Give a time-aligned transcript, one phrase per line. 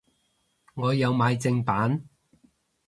[0.73, 2.09] 我有買正版